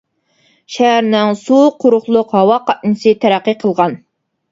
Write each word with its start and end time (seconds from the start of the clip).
شەھەرنىڭ 0.75 1.33
سۇ، 1.41 1.59
قۇرۇقلۇق، 1.83 2.33
ھاۋا 2.37 2.57
قاتنىشى 2.71 3.13
تەرەققىي 3.27 3.57
قىلغان. 3.65 3.95